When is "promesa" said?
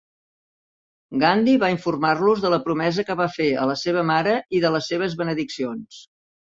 2.65-3.07